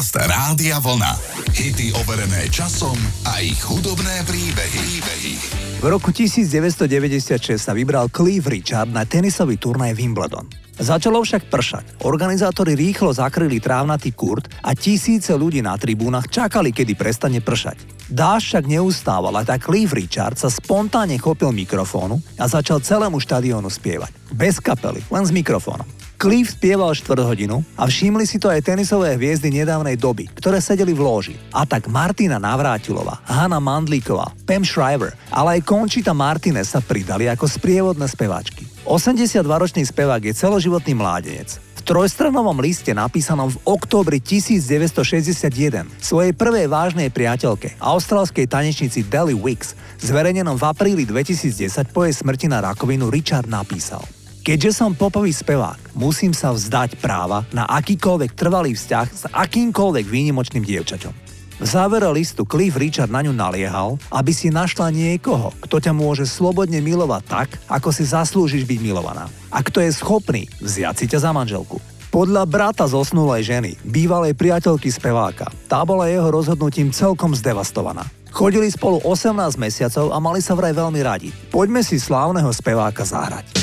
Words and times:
Podcast 0.00 0.32
Rádia 0.32 0.80
Vlna. 0.80 1.12
Hity 1.52 1.92
overené 1.92 2.48
časom 2.48 2.96
a 3.28 3.44
ich 3.44 3.60
hudobné 3.60 4.24
príbehy. 4.24 4.80
príbehy. 4.80 5.32
V 5.76 5.86
roku 5.92 6.08
1996 6.08 7.60
sa 7.60 7.76
vybral 7.76 8.08
Cliff 8.08 8.48
Richard 8.48 8.88
na 8.88 9.04
tenisový 9.04 9.60
turnaj 9.60 9.92
Wimbledon. 9.92 10.48
Začalo 10.80 11.20
však 11.20 11.52
pršať. 11.52 11.84
Organizátori 12.08 12.72
rýchlo 12.80 13.12
zakryli 13.12 13.60
trávnatý 13.60 14.16
kurt 14.16 14.48
a 14.64 14.72
tisíce 14.72 15.36
ľudí 15.36 15.60
na 15.60 15.76
tribúnach 15.76 16.32
čakali, 16.32 16.72
kedy 16.72 16.96
prestane 16.96 17.44
pršať. 17.44 18.08
Dáš 18.08 18.56
však 18.56 18.72
neustával 18.72 19.36
a 19.36 19.44
tak 19.44 19.68
Cliff 19.68 19.92
Richard 19.92 20.40
sa 20.40 20.48
spontánne 20.48 21.20
chopil 21.20 21.52
mikrofónu 21.52 22.16
a 22.40 22.48
začal 22.48 22.80
celému 22.80 23.20
štadiónu 23.20 23.68
spievať. 23.68 24.16
Bez 24.32 24.64
kapely, 24.64 25.04
len 25.12 25.28
s 25.28 25.32
mikrofónom. 25.36 25.99
Cliff 26.20 26.52
spieval 26.52 26.92
štvrt 26.92 27.24
hodinu 27.24 27.64
a 27.80 27.88
všimli 27.88 28.28
si 28.28 28.36
to 28.36 28.52
aj 28.52 28.60
tenisové 28.60 29.16
hviezdy 29.16 29.48
nedávnej 29.48 29.96
doby, 29.96 30.28
ktoré 30.36 30.60
sedeli 30.60 30.92
v 30.92 31.00
lóži. 31.00 31.40
A 31.48 31.64
tak 31.64 31.88
Martina 31.88 32.36
Navrátilová, 32.36 33.24
Hanna 33.24 33.56
Mandlíková, 33.56 34.28
Pam 34.44 34.60
Shriver, 34.60 35.16
ale 35.32 35.56
aj 35.56 35.64
Conchita 35.64 36.12
Martinez 36.12 36.76
sa 36.76 36.84
pridali 36.84 37.24
ako 37.24 37.48
sprievodné 37.48 38.04
speváčky. 38.04 38.68
82-ročný 38.84 39.80
spevák 39.88 40.20
je 40.28 40.36
celoživotný 40.36 40.92
mládenec. 40.92 41.56
V 41.56 41.88
trojstranovom 41.88 42.60
liste 42.60 42.92
napísanom 42.92 43.48
v 43.48 43.56
októbri 43.64 44.20
1961 44.20 45.88
svojej 46.04 46.36
prvej 46.36 46.68
vážnej 46.68 47.08
priateľke, 47.08 47.80
australskej 47.80 48.44
tanečnici 48.44 49.08
Deli 49.08 49.32
Wicks, 49.32 49.72
zverejnenom 50.04 50.60
v 50.60 50.68
apríli 50.68 51.08
2010 51.08 51.96
po 51.96 52.04
jej 52.04 52.12
smrti 52.12 52.52
na 52.52 52.60
rakovinu 52.60 53.08
Richard 53.08 53.48
napísal– 53.48 54.04
Keďže 54.50 54.82
som 54.82 54.98
popový 54.98 55.30
spevák, 55.30 55.94
musím 55.94 56.34
sa 56.34 56.50
vzdať 56.50 56.98
práva 56.98 57.46
na 57.54 57.70
akýkoľvek 57.70 58.34
trvalý 58.34 58.74
vzťah 58.74 59.06
s 59.06 59.22
akýmkoľvek 59.30 60.10
výnimočným 60.10 60.66
dievčaťom. 60.66 61.14
V 61.62 61.66
závere 61.70 62.10
listu 62.10 62.42
Cliff 62.42 62.74
Richard 62.74 63.14
na 63.14 63.22
ňu 63.22 63.30
naliehal, 63.30 63.94
aby 64.10 64.34
si 64.34 64.50
našla 64.50 64.90
niekoho, 64.90 65.54
kto 65.62 65.78
ťa 65.78 65.94
môže 65.94 66.26
slobodne 66.26 66.82
milovať 66.82 67.22
tak, 67.30 67.48
ako 67.70 67.94
si 67.94 68.02
zaslúžiš 68.02 68.66
byť 68.66 68.78
milovaná. 68.82 69.30
A 69.54 69.62
kto 69.62 69.86
je 69.86 69.94
schopný 69.94 70.50
vziať 70.58 70.98
si 70.98 71.06
ťa 71.06 71.22
za 71.22 71.30
manželku. 71.30 71.78
Podľa 72.10 72.42
brata 72.42 72.90
zosnulej 72.90 73.46
ženy, 73.46 73.78
bývalej 73.86 74.34
priateľky 74.34 74.90
speváka, 74.90 75.46
tá 75.70 75.86
bola 75.86 76.10
jeho 76.10 76.26
rozhodnutím 76.26 76.90
celkom 76.90 77.38
zdevastovaná. 77.38 78.02
Chodili 78.34 78.66
spolu 78.66 78.98
18 79.06 79.30
mesiacov 79.62 80.10
a 80.10 80.18
mali 80.18 80.42
sa 80.42 80.58
vraj 80.58 80.74
veľmi 80.74 80.98
radi. 81.06 81.30
Poďme 81.54 81.86
si 81.86 82.02
slávneho 82.02 82.50
speváka 82.50 83.06
zahrať. 83.06 83.60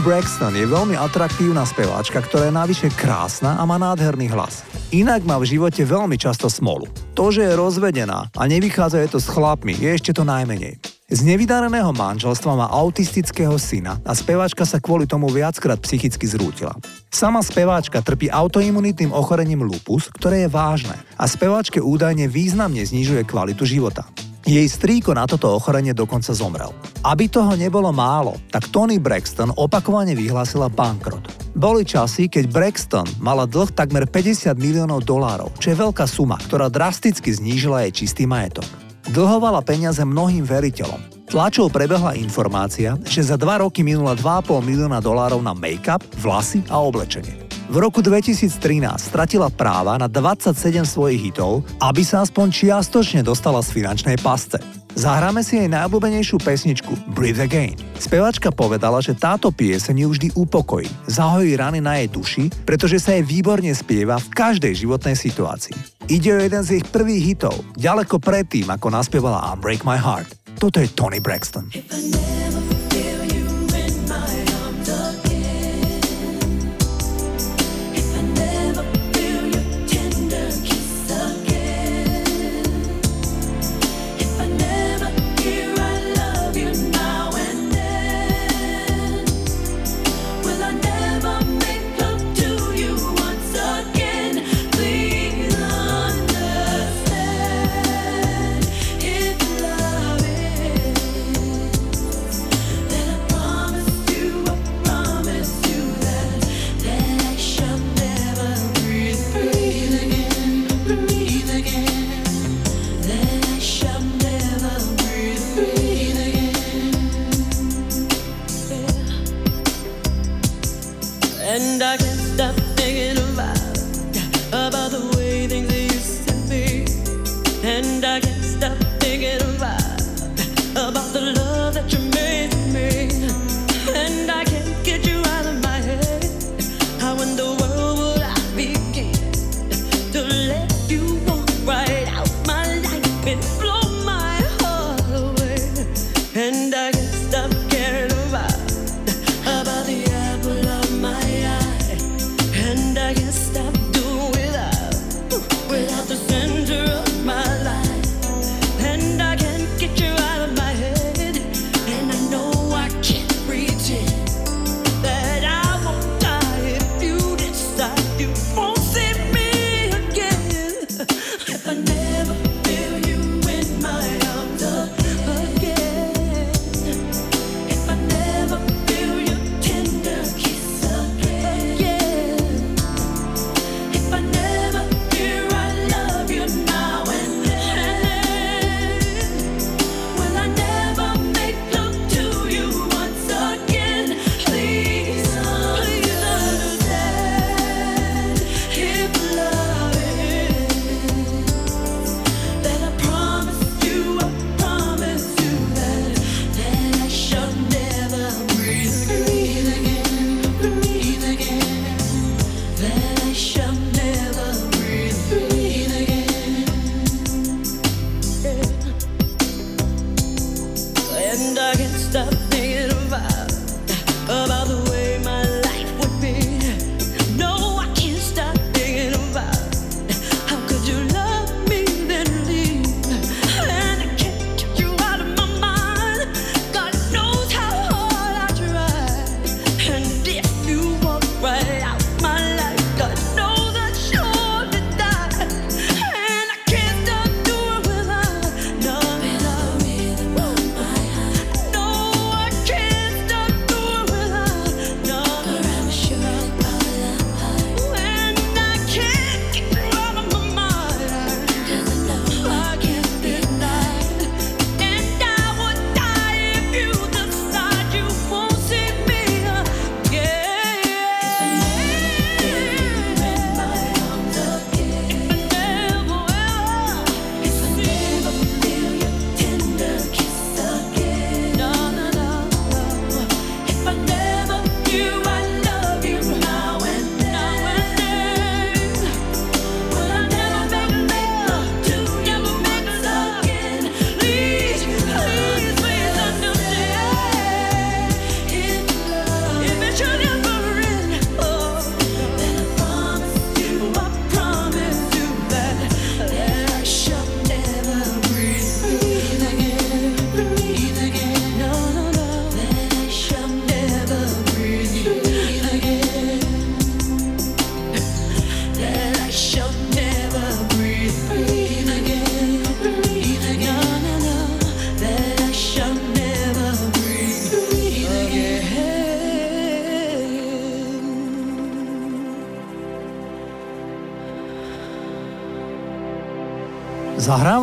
Braxton 0.00 0.56
je 0.56 0.64
veľmi 0.64 0.96
atraktívna 0.96 1.60
speváčka, 1.68 2.24
ktorá 2.24 2.48
je 2.48 2.56
navyše 2.56 2.88
krásna 2.88 3.60
a 3.60 3.68
má 3.68 3.76
nádherný 3.76 4.32
hlas. 4.32 4.64
Inak 4.96 5.28
má 5.28 5.36
v 5.36 5.52
živote 5.52 5.84
veľmi 5.84 6.16
často 6.16 6.48
smolu. 6.48 6.88
To, 7.12 7.28
že 7.28 7.44
je 7.44 7.52
rozvedená 7.52 8.32
a 8.32 8.42
nevychádza 8.48 9.04
je 9.04 9.12
to 9.12 9.20
s 9.20 9.28
chlapmi, 9.28 9.76
je 9.76 9.92
ešte 9.92 10.16
to 10.16 10.24
najmenej. 10.24 10.80
Z 11.12 11.20
nevydareného 11.20 11.92
manželstva 11.92 12.52
má 12.56 12.66
autistického 12.72 13.52
syna 13.60 14.00
a 14.00 14.16
speváčka 14.16 14.64
sa 14.64 14.80
kvôli 14.80 15.04
tomu 15.04 15.28
viackrát 15.28 15.76
psychicky 15.84 16.24
zrútila. 16.24 16.72
Sama 17.12 17.44
speváčka 17.44 18.00
trpí 18.00 18.32
autoimunitným 18.32 19.12
ochorením 19.12 19.68
lupus, 19.68 20.08
ktoré 20.16 20.46
je 20.46 20.48
vážne 20.48 20.96
a 21.20 21.28
speváčke 21.28 21.76
údajne 21.76 22.24
významne 22.24 22.80
znižuje 22.80 23.28
kvalitu 23.28 23.68
života. 23.68 24.08
Jej 24.50 24.66
strýko 24.66 25.14
na 25.14 25.30
toto 25.30 25.46
ochorenie 25.54 25.94
dokonca 25.94 26.34
zomrel. 26.34 26.74
Aby 27.06 27.30
toho 27.30 27.54
nebolo 27.54 27.94
málo, 27.94 28.34
tak 28.50 28.66
Tony 28.74 28.98
Braxton 28.98 29.54
opakovane 29.54 30.10
vyhlásila 30.18 30.66
bankrot. 30.66 31.54
Boli 31.54 31.86
časy, 31.86 32.26
keď 32.26 32.50
Braxton 32.50 33.06
mala 33.22 33.46
dlh 33.46 33.70
takmer 33.70 34.10
50 34.10 34.50
miliónov 34.58 35.06
dolárov, 35.06 35.54
čo 35.62 35.70
je 35.70 35.78
veľká 35.78 36.02
suma, 36.10 36.34
ktorá 36.34 36.66
drasticky 36.66 37.30
znížila 37.30 37.86
jej 37.86 38.02
čistý 38.02 38.26
majetok. 38.26 38.66
Dlhovala 39.14 39.62
peniaze 39.62 40.02
mnohým 40.02 40.42
veriteľom. 40.42 41.30
Tlačou 41.30 41.70
prebehla 41.70 42.18
informácia, 42.18 42.98
že 43.06 43.22
za 43.22 43.38
dva 43.38 43.62
roky 43.62 43.86
minula 43.86 44.18
2,5 44.18 44.66
milióna 44.66 44.98
dolárov 44.98 45.38
na 45.38 45.54
make-up, 45.54 46.02
vlasy 46.18 46.66
a 46.66 46.82
oblečenie. 46.82 47.49
V 47.70 47.78
roku 47.78 48.02
2013 48.02 48.58
stratila 48.98 49.46
práva 49.46 49.94
na 49.94 50.10
27 50.10 50.82
svojich 50.82 51.30
hitov, 51.30 51.62
aby 51.78 52.02
sa 52.02 52.26
aspoň 52.26 52.50
čiastočne 52.50 53.22
dostala 53.22 53.62
z 53.62 53.70
finančnej 53.70 54.18
pasce. 54.18 54.58
Zahráme 54.98 55.46
si 55.46 55.54
jej 55.54 55.70
najobľúbenejšiu 55.70 56.42
pesničku 56.42 57.14
Breathe 57.14 57.38
Again. 57.38 57.78
Spevačka 57.94 58.50
povedala, 58.50 58.98
že 58.98 59.14
táto 59.14 59.54
pieseň 59.54 60.02
ju 60.02 60.08
vždy 60.10 60.28
upokojí, 60.34 60.90
zahojí 61.06 61.54
rany 61.54 61.78
na 61.78 62.02
jej 62.02 62.10
duši, 62.10 62.44
pretože 62.66 62.98
sa 62.98 63.14
jej 63.14 63.22
výborne 63.22 63.70
spieva 63.70 64.18
v 64.18 64.34
každej 64.34 64.74
životnej 64.74 65.14
situácii. 65.14 66.10
Ide 66.10 66.30
o 66.34 66.42
jeden 66.42 66.66
z 66.66 66.82
ich 66.82 66.86
prvých 66.90 67.22
hitov, 67.22 67.54
ďaleko 67.78 68.18
predtým, 68.18 68.66
ako 68.66 68.90
naspievala 68.90 69.46
Unbreak 69.54 69.86
My 69.86 69.94
Heart. 69.94 70.58
Toto 70.58 70.82
je 70.82 70.90
Tony 70.90 71.22
Braxton. 71.22 71.70
If 71.70 71.86
I 71.94 72.02
never 72.10 72.59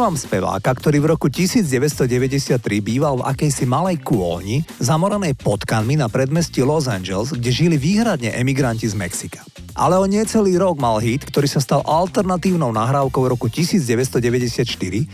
Zahrávam 0.07 0.23
speváka, 0.23 0.71
ktorý 0.71 1.03
v 1.03 1.07
roku 1.11 1.27
1993 1.27 2.63
býval 2.79 3.19
v 3.19 3.27
akejsi 3.27 3.67
malej 3.67 3.99
kôni, 3.99 4.63
zamoranej 4.79 5.35
potkanmi 5.35 5.99
na 5.99 6.07
predmestí 6.07 6.63
Los 6.63 6.87
Angeles, 6.87 7.35
kde 7.35 7.51
žili 7.51 7.75
výhradne 7.75 8.31
emigranti 8.31 8.87
z 8.87 8.95
Mexika. 8.95 9.43
Ale 9.75 9.99
o 9.99 10.07
necelý 10.07 10.55
rok 10.55 10.79
mal 10.79 11.03
hit, 11.03 11.27
ktorý 11.27 11.51
sa 11.51 11.59
stal 11.59 11.83
alternatívnou 11.83 12.71
nahrávkou 12.71 13.19
v 13.19 13.31
roku 13.35 13.51
1994 13.51 14.63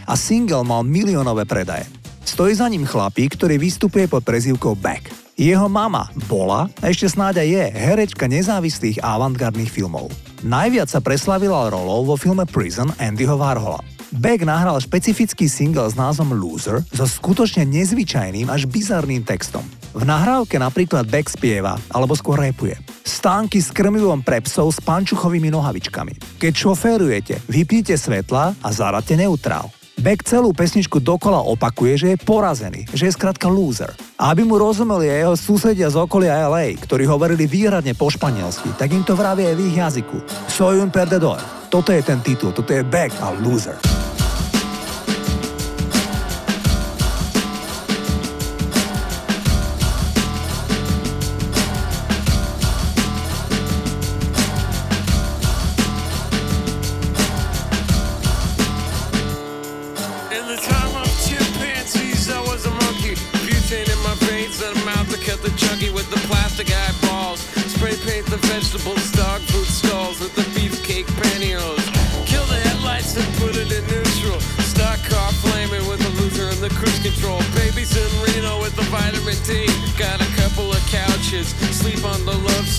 a 0.06 0.14
single 0.14 0.62
mal 0.62 0.86
miliónové 0.86 1.50
predaje. 1.50 1.90
Stojí 2.22 2.54
za 2.54 2.70
ním 2.70 2.86
chlapík, 2.86 3.34
ktorý 3.34 3.58
vystupuje 3.58 4.06
pod 4.06 4.22
prezývkou 4.22 4.78
Back. 4.78 5.10
Jeho 5.34 5.66
mama 5.66 6.14
bola, 6.30 6.70
a 6.86 6.94
ešte 6.94 7.10
snáď 7.10 7.42
aj 7.42 7.50
je, 7.50 7.66
herečka 7.82 8.30
nezávislých 8.30 9.02
avantgardných 9.02 9.74
filmov. 9.74 10.14
Najviac 10.46 10.86
sa 10.86 11.02
preslavila 11.02 11.74
rolou 11.74 12.06
vo 12.06 12.14
filme 12.14 12.46
Prison 12.46 12.94
Andyho 13.02 13.42
Warhola. 13.42 13.93
Beck 14.14 14.46
nahral 14.46 14.78
špecifický 14.78 15.50
single 15.50 15.90
s 15.90 15.98
názvom 15.98 16.38
Loser 16.38 16.86
so 16.94 17.10
skutočne 17.10 17.66
nezvyčajným 17.66 18.46
až 18.46 18.70
bizarným 18.70 19.26
textom. 19.26 19.66
V 19.98 20.06
nahrávke 20.06 20.62
napríklad 20.62 21.10
Beck 21.10 21.34
spieva, 21.34 21.82
alebo 21.90 22.14
skôr 22.14 22.38
repuje. 22.38 22.78
Stánky 23.02 23.58
s 23.58 23.74
krmivom 23.74 24.22
pre 24.22 24.38
psov 24.46 24.70
s 24.70 24.80
pančuchovými 24.86 25.50
nohavičkami. 25.50 26.38
Keď 26.38 26.54
šoférujete, 26.54 27.42
vypnite 27.50 27.98
svetla 27.98 28.54
a 28.62 28.70
zarate 28.70 29.18
neutrál. 29.18 29.74
Beck 30.04 30.20
celú 30.28 30.52
pesničku 30.52 31.00
dokola 31.00 31.40
opakuje, 31.48 31.96
že 31.96 32.08
je 32.12 32.18
porazený, 32.20 32.84
že 32.92 33.08
je 33.08 33.16
skratka 33.16 33.48
loser. 33.48 33.88
A 34.20 34.36
aby 34.36 34.44
mu 34.44 34.60
rozumeli 34.60 35.08
aj 35.08 35.20
jeho 35.24 35.36
susedia 35.40 35.88
z 35.88 35.96
okolia 35.96 36.44
LA, 36.52 36.76
ktorí 36.76 37.08
hovorili 37.08 37.48
výhradne 37.48 37.96
po 37.96 38.12
španielsky, 38.12 38.76
tak 38.76 38.92
im 38.92 39.08
to 39.08 39.16
vravie 39.16 39.48
aj 39.48 39.56
v 39.56 39.64
ich 39.64 39.80
jazyku. 39.80 40.20
Soy 40.52 40.84
un 40.84 40.92
perdedor. 40.92 41.40
Toto 41.72 41.96
je 41.96 42.04
ten 42.04 42.20
titul, 42.20 42.52
toto 42.52 42.76
je 42.76 42.84
Beck 42.84 43.16
a 43.24 43.32
Loser. 43.32 43.80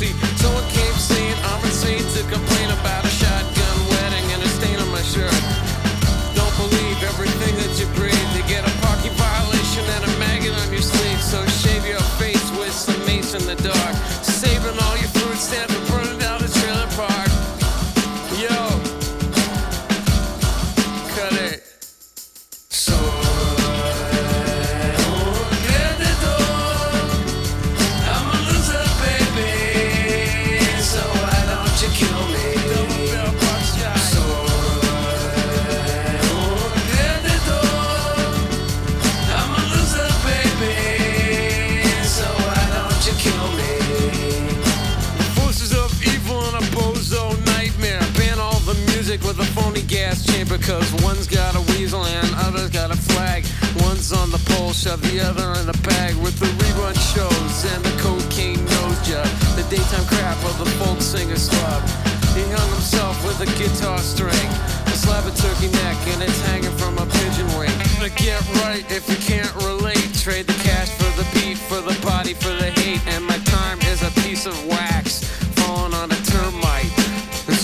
see 0.05 0.34
Cause 50.65 50.95
one's 51.05 51.27
got 51.27 51.55
a 51.55 51.61
weasel 51.73 52.07
and 52.07 52.27
other's 52.37 52.71
got 52.71 52.91
a 52.91 52.97
flag. 52.97 53.45
One's 53.85 54.13
on 54.13 54.31
the 54.31 54.41
pole, 54.49 54.73
shove 54.73 55.03
the 55.03 55.21
other 55.21 55.53
in 55.61 55.69
a 55.69 55.77
bag. 55.85 56.17
With 56.17 56.41
the 56.41 56.49
rerun 56.57 56.97
shows 57.13 57.57
and 57.69 57.85
the 57.85 57.93
cocaine 58.01 58.65
nose 58.65 58.97
job. 59.05 59.29
The 59.61 59.67
daytime 59.69 60.07
crap 60.09 60.41
of 60.49 60.57
the 60.57 60.65
folk 60.81 61.03
singer 61.03 61.37
club. 61.37 61.85
He 62.33 62.49
hung 62.49 62.71
himself 62.73 63.13
with 63.29 63.45
a 63.45 63.51
guitar 63.61 63.99
string. 63.99 64.49
A 64.89 64.97
slab 64.97 65.29
of 65.29 65.37
turkey 65.37 65.69
neck 65.69 66.01
and 66.17 66.23
it's 66.23 66.41
hanging 66.49 66.73
from 66.81 66.97
a 66.97 67.05
pigeon 67.13 67.47
wing. 67.61 67.77
But 68.01 68.17
get 68.17 68.41
right 68.65 68.89
if 68.89 69.05
you 69.13 69.21
can't 69.21 69.55
relate. 69.69 70.01
Trade 70.17 70.47
the 70.47 70.57
cash 70.65 70.89
for 70.97 71.13
the 71.21 71.29
beat, 71.37 71.59
for 71.59 71.85
the 71.85 71.93
body, 72.01 72.33
for 72.33 72.57
the 72.57 72.73
hate. 72.73 73.05
And 73.13 73.27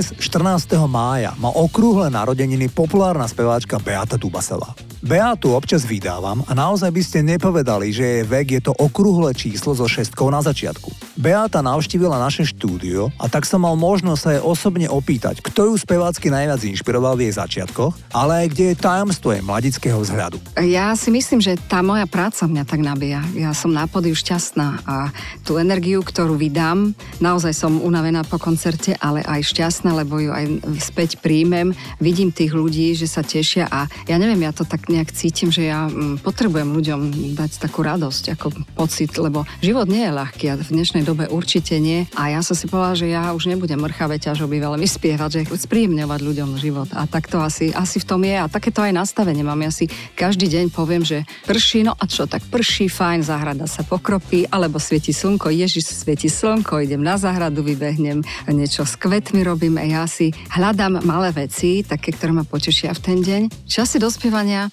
Dnes, 0.00 0.16
14. 0.16 0.80
mája, 0.88 1.36
má 1.36 1.52
okrúhle 1.52 2.08
narodeniny 2.08 2.72
populárna 2.72 3.28
speváčka 3.28 3.76
Beata 3.76 4.16
Dubasová. 4.16 4.72
Beatu 5.00 5.56
občas 5.56 5.88
vydávam 5.88 6.44
a 6.44 6.52
naozaj 6.52 6.92
by 6.92 7.00
ste 7.00 7.24
nepovedali, 7.24 7.88
že 7.88 8.04
jej 8.04 8.24
vek 8.28 8.46
je 8.52 8.60
to 8.68 8.76
okrúhle 8.76 9.32
číslo 9.32 9.72
so 9.72 9.88
šestkou 9.88 10.28
na 10.28 10.44
začiatku. 10.44 10.92
Beata 11.16 11.64
navštívila 11.64 12.20
naše 12.20 12.44
štúdio 12.44 13.08
a 13.16 13.24
tak 13.24 13.48
som 13.48 13.64
mal 13.64 13.80
možnosť 13.80 14.20
sa 14.20 14.30
jej 14.36 14.42
osobne 14.44 14.92
opýtať, 14.92 15.40
kto 15.40 15.72
ju 15.72 15.74
spevácky 15.80 16.28
najviac 16.28 16.60
inšpiroval 16.60 17.16
v 17.16 17.32
jej 17.32 17.34
začiatkoch, 17.40 17.96
ale 18.12 18.44
aj 18.44 18.46
kde 18.52 18.64
je 18.72 18.76
tajomstvo 18.76 19.28
jej 19.32 19.40
mladického 19.40 19.96
vzhľadu. 20.04 20.36
Ja 20.60 20.92
si 20.92 21.08
myslím, 21.08 21.40
že 21.40 21.56
tá 21.56 21.80
moja 21.80 22.04
práca 22.04 22.44
mňa 22.44 22.64
tak 22.68 22.84
nabíja. 22.84 23.24
Ja 23.32 23.56
som 23.56 23.72
na 23.72 23.88
podiu 23.88 24.12
šťastná 24.12 24.84
a 24.84 25.08
tú 25.48 25.56
energiu, 25.56 26.04
ktorú 26.04 26.36
vydám, 26.36 26.92
naozaj 27.24 27.56
som 27.56 27.80
unavená 27.80 28.20
po 28.28 28.36
koncerte, 28.36 29.00
ale 29.00 29.24
aj 29.24 29.48
šťastná, 29.48 29.96
lebo 29.96 30.20
ju 30.20 30.28
aj 30.28 30.60
späť 30.76 31.24
príjmem. 31.24 31.72
Vidím 32.04 32.28
tých 32.28 32.52
ľudí, 32.52 32.92
že 32.92 33.08
sa 33.08 33.24
tešia 33.24 33.64
a 33.64 33.88
ja 34.04 34.20
neviem, 34.20 34.44
ja 34.44 34.52
to 34.52 34.68
tak 34.68 34.89
nejak 34.90 35.14
cítim, 35.14 35.54
že 35.54 35.70
ja 35.70 35.86
mm, 35.86 36.20
potrebujem 36.26 36.66
ľuďom 36.66 37.00
dať 37.38 37.62
takú 37.62 37.86
radosť, 37.86 38.34
ako 38.34 38.46
pocit, 38.74 39.14
lebo 39.16 39.46
život 39.62 39.86
nie 39.86 40.02
je 40.04 40.12
ľahký 40.12 40.44
a 40.50 40.58
v 40.58 40.66
dnešnej 40.66 41.06
dobe 41.06 41.30
určite 41.30 41.78
nie. 41.78 42.10
A 42.18 42.34
ja 42.34 42.42
som 42.42 42.58
si 42.58 42.66
povedala, 42.66 42.98
že 42.98 43.06
ja 43.08 43.30
už 43.30 43.46
nebudem 43.46 43.78
mrchavé 43.78 44.18
ťažoby 44.18 44.58
veľmi 44.58 44.86
spievať, 44.86 45.30
že 45.30 45.40
spríjemňovať 45.46 46.20
ľuďom 46.20 46.50
život. 46.58 46.88
A 46.92 47.06
tak 47.06 47.30
to 47.30 47.38
asi, 47.38 47.70
asi 47.70 48.02
v 48.02 48.08
tom 48.08 48.20
je. 48.26 48.34
A 48.34 48.50
takéto 48.50 48.82
aj 48.82 48.90
nastavenie 48.90 49.46
mám. 49.46 49.62
Ja 49.62 49.70
si 49.70 49.86
každý 50.18 50.50
deň 50.50 50.74
poviem, 50.74 51.06
že 51.06 51.22
prší, 51.46 51.86
no 51.86 51.94
a 51.94 52.04
čo, 52.10 52.26
tak 52.26 52.42
prší, 52.50 52.90
fajn, 52.90 53.22
záhrada 53.22 53.70
sa 53.70 53.86
pokropí, 53.86 54.50
alebo 54.50 54.82
svieti 54.82 55.14
slnko, 55.14 55.52
Ježiš 55.52 56.02
svieti 56.02 56.26
slnko, 56.26 56.82
idem 56.82 57.00
na 57.00 57.14
záhradu, 57.20 57.62
vybehnem, 57.62 58.24
niečo 58.50 58.82
s 58.82 58.96
kvetmi 58.98 59.44
robím 59.46 59.76
a 59.78 59.84
ja 59.86 60.02
si 60.08 60.32
hľadám 60.56 61.04
malé 61.06 61.30
veci, 61.30 61.86
také, 61.86 62.10
ktoré 62.10 62.34
ma 62.34 62.44
potešia 62.44 62.96
v 62.96 63.00
ten 63.00 63.18
deň. 63.20 63.42
Časy 63.68 64.00
dospievania 64.00 64.72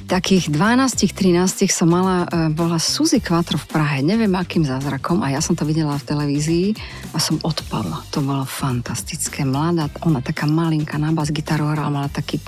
takých 0.07 0.49
12-13 0.49 1.69
som 1.69 1.91
mala, 1.91 2.25
e, 2.29 2.49
bola 2.53 2.79
Suzy 2.79 3.19
Quattro 3.19 3.59
v 3.59 3.67
Prahe, 3.69 3.97
neviem 4.01 4.31
akým 4.33 4.65
zázrakom 4.65 5.21
a 5.21 5.31
ja 5.33 5.43
som 5.43 5.53
to 5.53 5.67
videla 5.67 5.93
v 5.99 6.07
televízii 6.07 6.67
a 7.13 7.17
som 7.19 7.37
odpadla. 7.43 8.07
To 8.15 8.23
bolo 8.23 8.47
fantastické. 8.47 9.43
Mladá, 9.43 9.91
ona 10.07 10.23
taká 10.23 10.47
malinká 10.47 10.95
na 10.95 11.11
bas 11.11 11.29
gitaru 11.29 11.69
hrala, 11.69 11.91
mala 11.91 12.09
taký, 12.09 12.39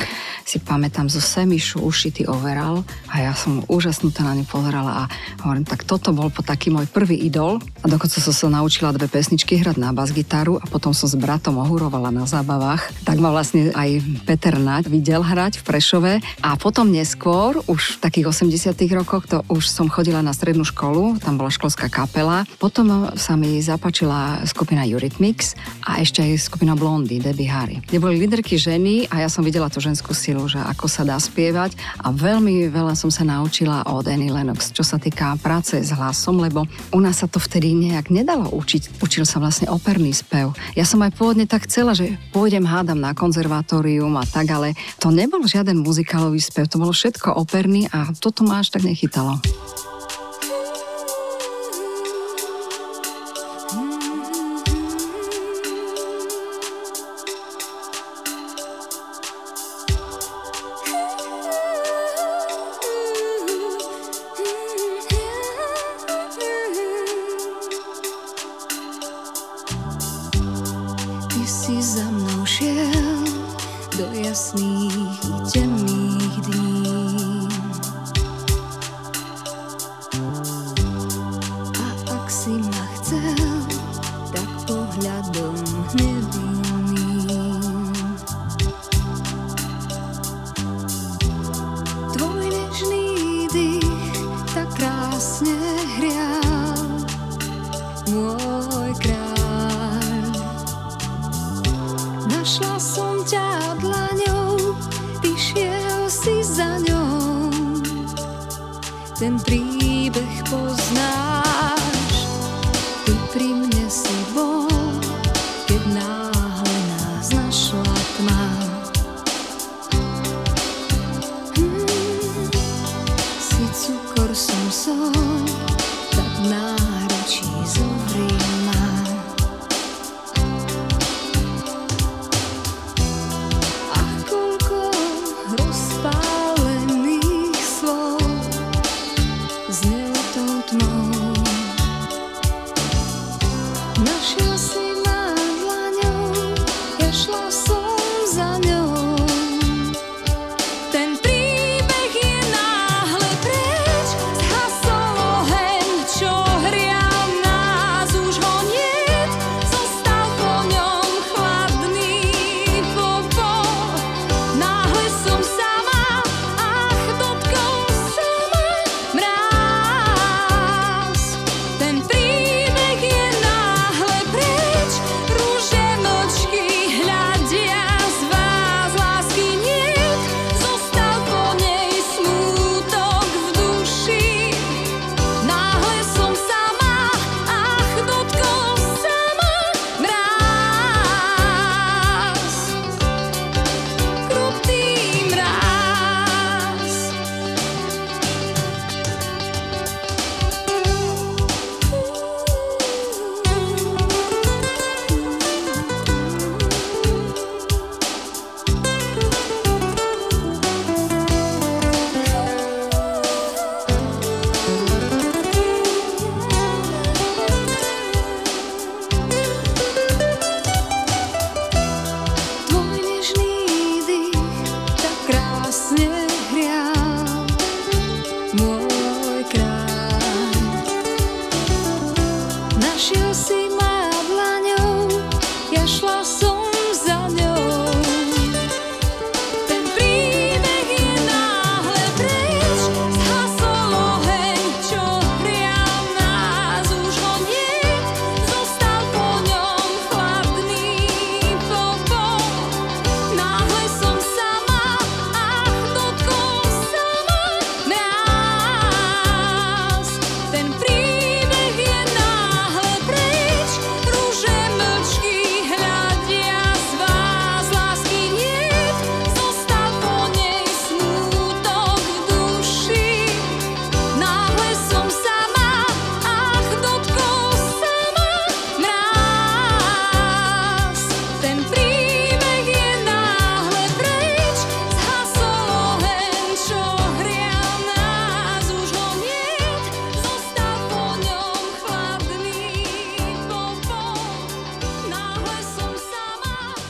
si 0.48 0.58
pamätám, 0.64 1.12
zo 1.12 1.20
semišu 1.20 1.84
ušitý 1.84 2.26
overal 2.32 2.88
a 3.12 3.20
ja 3.20 3.34
som 3.36 3.62
úžasnutá 3.68 4.24
na 4.24 4.40
ňu 4.40 4.46
pozerala 4.48 5.06
a 5.06 5.12
hovorím, 5.44 5.68
tak 5.68 5.84
toto 5.84 6.16
bol 6.16 6.32
po 6.32 6.42
taký 6.42 6.72
môj 6.72 6.88
prvý 6.88 7.20
idol 7.28 7.60
a 7.84 7.86
dokonca 7.92 8.24
som 8.24 8.32
sa 8.32 8.48
naučila 8.48 8.96
dve 8.96 9.12
pesničky 9.12 9.60
hrať 9.60 9.76
na 9.76 9.92
bas 9.92 10.16
gitaru 10.16 10.56
a 10.58 10.66
potom 10.66 10.96
som 10.96 11.12
s 11.12 11.20
bratom 11.20 11.60
ohurovala 11.60 12.08
na 12.08 12.24
zábavách. 12.24 13.04
Tak 13.04 13.20
ma 13.20 13.36
vlastne 13.36 13.76
aj 13.76 14.00
Peter 14.24 14.56
Naď 14.56 14.88
videl 14.88 15.20
hrať 15.20 15.60
v 15.60 15.66
Prešove 15.68 16.14
a 16.40 16.50
potom 16.56 16.88
neskôr 16.88 17.43
neskôr, 17.44 17.60
už 17.68 18.00
v 18.00 18.08
takých 18.08 18.28
80 18.32 18.72
rokoch, 18.96 19.28
to 19.28 19.44
už 19.52 19.68
som 19.68 19.92
chodila 19.92 20.24
na 20.24 20.32
strednú 20.32 20.64
školu, 20.64 21.20
tam 21.20 21.36
bola 21.36 21.52
školská 21.52 21.92
kapela. 21.92 22.48
Potom 22.56 23.12
sa 23.20 23.36
mi 23.36 23.60
zapačila 23.60 24.48
skupina 24.48 24.88
Eurythmics 24.88 25.60
a 25.84 26.00
ešte 26.00 26.24
aj 26.24 26.40
skupina 26.40 26.72
Blondy, 26.80 27.20
Debbie 27.20 27.52
Harry. 27.52 27.84
Kde 27.84 28.00
boli 28.00 28.16
líderky 28.24 28.56
ženy 28.56 29.12
a 29.12 29.28
ja 29.28 29.28
som 29.28 29.44
videla 29.44 29.68
tú 29.68 29.84
ženskú 29.84 30.16
silu, 30.16 30.48
že 30.48 30.56
ako 30.56 30.88
sa 30.88 31.04
dá 31.04 31.20
spievať 31.20 31.76
a 32.00 32.16
veľmi 32.16 32.72
veľa 32.72 32.96
som 32.96 33.12
sa 33.12 33.28
naučila 33.28 33.84
od 33.92 34.08
Annie 34.08 34.32
Lennox, 34.32 34.72
čo 34.72 34.88
sa 34.88 34.96
týka 34.96 35.36
práce 35.44 35.76
s 35.84 35.92
hlasom, 35.92 36.40
lebo 36.40 36.64
u 36.96 37.00
nás 37.04 37.20
sa 37.20 37.28
to 37.28 37.44
vtedy 37.44 37.76
nejak 37.76 38.08
nedalo 38.08 38.48
učiť. 38.56 39.04
Učil 39.04 39.28
sa 39.28 39.44
vlastne 39.44 39.68
operný 39.68 40.16
spev. 40.16 40.56
Ja 40.80 40.88
som 40.88 41.04
aj 41.04 41.20
pôvodne 41.20 41.44
tak 41.44 41.68
chcela, 41.68 41.92
že 41.92 42.16
pôjdem 42.32 42.64
hádam 42.64 43.04
na 43.04 43.12
konzervatórium 43.12 44.16
a 44.16 44.24
tak, 44.24 44.48
ale 44.48 44.80
to 44.96 45.12
nebol 45.12 45.44
žiaden 45.44 45.84
muzikálový 45.84 46.40
spev, 46.40 46.72
to 46.72 46.80
bolo 46.80 46.96
všetko 46.96 47.33
operný 47.36 47.90
a 47.92 48.10
toto 48.18 48.44
ma 48.44 48.62
až 48.62 48.70
tak 48.74 48.84
nechytalo. 48.88 49.40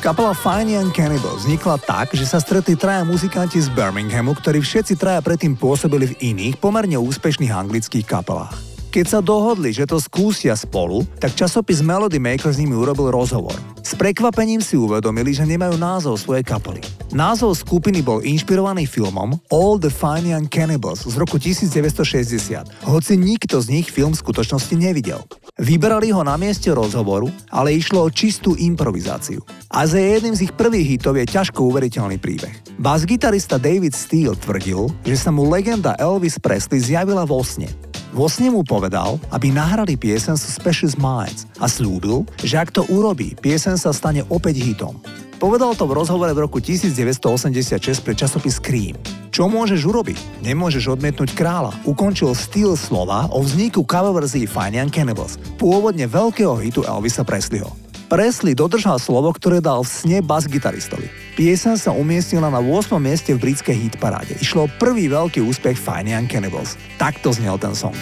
Kapela 0.03 0.35
Fine 0.35 0.75
Young 0.75 0.91
Cannibal 0.91 1.39
vznikla 1.39 1.79
tak, 1.79 2.11
že 2.11 2.27
sa 2.27 2.35
stretli 2.35 2.75
traja 2.75 3.07
muzikanti 3.07 3.55
z 3.55 3.71
Birminghamu, 3.71 4.35
ktorí 4.35 4.59
všetci 4.59 4.99
traja 4.99 5.23
predtým 5.23 5.55
pôsobili 5.55 6.11
v 6.11 6.35
iných, 6.35 6.59
pomerne 6.59 6.99
úspešných 6.99 7.47
anglických 7.47 8.03
kapelách. 8.03 8.51
Keď 8.91 9.05
sa 9.07 9.23
dohodli, 9.23 9.71
že 9.71 9.87
to 9.87 10.03
skúsia 10.03 10.59
spolu, 10.59 11.07
tak 11.23 11.39
časopis 11.39 11.79
Melody 11.79 12.19
Maker 12.19 12.51
s 12.51 12.59
nimi 12.59 12.75
urobil 12.75 13.15
rozhovor. 13.15 13.55
S 13.93 14.01
prekvapením 14.01 14.57
si 14.57 14.73
uvedomili, 14.73 15.37
že 15.37 15.45
nemajú 15.45 15.77
názov 15.77 16.17
svojej 16.17 16.41
kapely. 16.41 16.81
Názov 17.13 17.53
skupiny 17.53 18.01
bol 18.01 18.25
inšpirovaný 18.25 18.89
filmom 18.89 19.37
All 19.53 19.77
the 19.77 19.93
Fine 19.93 20.33
Young 20.33 20.49
Cannibals 20.49 21.05
z 21.05 21.13
roku 21.13 21.37
1960, 21.37 22.89
hoci 22.89 23.13
nikto 23.13 23.61
z 23.61 23.69
nich 23.69 23.93
film 23.93 24.17
v 24.17 24.21
skutočnosti 24.25 24.73
nevidel. 24.73 25.21
Vybrali 25.61 26.09
ho 26.09 26.25
na 26.25 26.41
mieste 26.41 26.73
rozhovoru, 26.73 27.29
ale 27.53 27.77
išlo 27.77 28.01
o 28.01 28.09
čistú 28.09 28.57
improvizáciu. 28.57 29.45
A 29.69 29.85
za 29.85 30.01
jedným 30.01 30.33
z 30.33 30.49
ich 30.49 30.53
prvých 30.57 30.97
hitov 30.97 31.13
je 31.13 31.29
ťažko 31.29 31.61
uveriteľný 31.61 32.17
príbeh. 32.17 32.81
Bas-gitarista 32.81 33.61
David 33.61 33.93
Steele 33.93 34.33
tvrdil, 34.33 34.89
že 35.05 35.21
sa 35.21 35.29
mu 35.29 35.45
legenda 35.45 35.93
Elvis 36.01 36.41
Presley 36.41 36.81
zjavila 36.81 37.29
vo 37.29 37.45
sne. 37.45 37.69
Vo 38.13 38.29
sne 38.29 38.53
mu 38.53 38.61
povedal, 38.61 39.17
aby 39.33 39.49
nahrali 39.49 39.97
piesen 39.97 40.37
Suspicious 40.37 40.93
Minds 40.93 41.49
a 41.57 41.65
slúbil, 41.65 42.29
že 42.45 42.61
ak 42.61 42.69
to 42.69 42.85
urobí, 42.93 43.33
piesen 43.33 43.73
sa 43.73 43.89
stane 43.89 44.21
opäť 44.29 44.61
hitom. 44.61 45.01
Povedal 45.41 45.73
to 45.73 45.89
v 45.89 45.97
rozhovore 45.97 46.29
v 46.29 46.45
roku 46.45 46.61
1986 46.61 48.05
pre 48.05 48.13
časopis 48.13 48.61
Scream. 48.61 48.93
Čo 49.33 49.49
môžeš 49.49 49.81
urobiť? 49.89 50.45
Nemôžeš 50.45 50.93
odmietnúť 50.93 51.33
kráľa. 51.33 51.73
Ukončil 51.89 52.37
styl 52.37 52.77
slova 52.77 53.33
o 53.33 53.41
vzniku 53.41 53.81
cover 53.81 54.13
verzii 54.13 54.45
Fine 54.45 54.77
Young 54.77 54.93
Cannibals, 54.93 55.41
pôvodne 55.57 56.05
veľkého 56.05 56.53
hitu 56.61 56.85
Elvisa 56.85 57.25
Presleyho. 57.25 57.73
Presley 58.13 58.53
dodržal 58.53 59.01
slovo, 59.01 59.33
ktoré 59.33 59.57
dal 59.57 59.81
v 59.81 59.89
sne 59.89 60.17
bas-gitaristovi. 60.21 61.22
Piesen 61.33 61.81
sa 61.81 61.89
umiestnila 61.89 62.53
na 62.53 62.61
8. 62.61 62.93
mieste 63.01 63.33
v 63.33 63.41
britskej 63.41 63.73
hitparáde. 63.73 64.37
Išlo 64.37 64.69
o 64.69 64.73
prvý 64.77 65.09
veľký 65.09 65.41
úspech 65.41 65.81
Fine 65.81 66.13
Young 66.13 66.29
Cannibals. 66.29 66.77
Takto 67.01 67.33
znel 67.33 67.57
ten 67.57 67.73
song. 67.73 67.97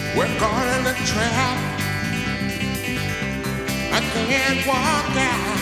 I 3.92 4.00
can't 4.28 4.60
walk 4.68 5.16
out 5.16 5.58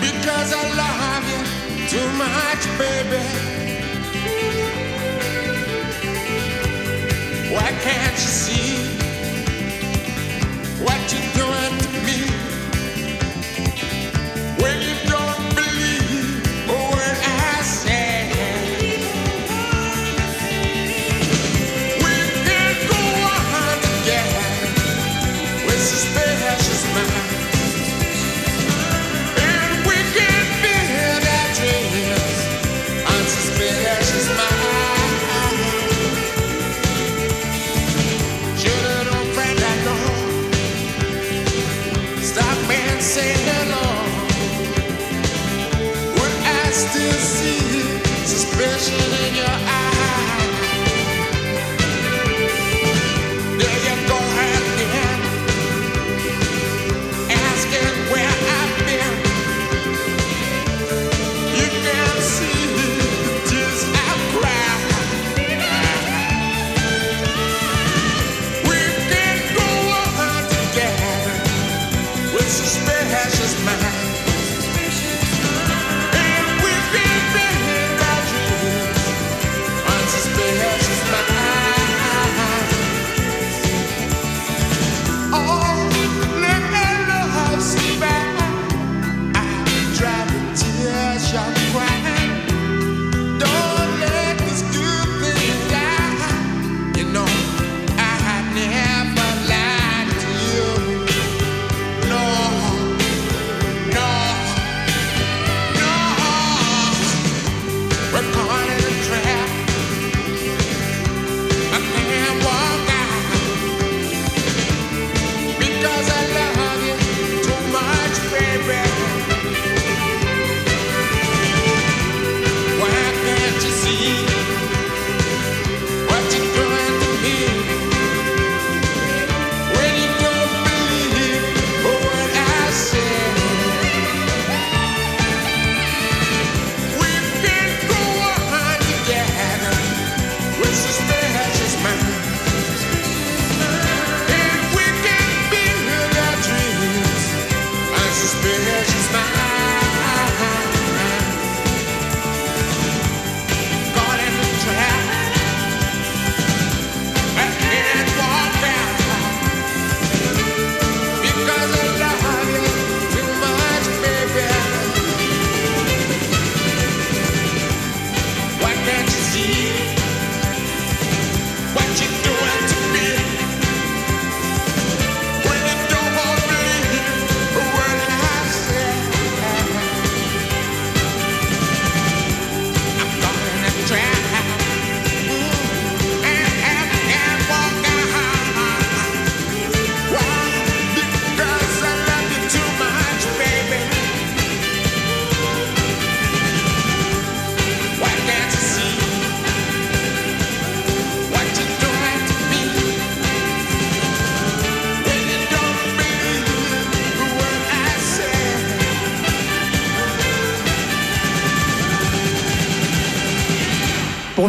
because 0.00 0.48
I 0.52 0.64
love 0.76 1.24
you 1.28 1.40
too 1.92 2.08
much, 2.16 2.62
baby. 2.80 3.20
Why 7.52 7.68
can't 7.84 8.16
you 8.16 8.32
see 8.32 8.80
what 10.80 11.00
you're 11.12 11.32
doing 11.36 11.72
to 11.84 11.88
me? 12.04 12.33
When 14.60 14.80
you've 14.82 15.02
done 15.08 15.73